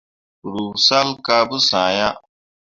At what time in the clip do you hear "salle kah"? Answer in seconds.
0.85-1.43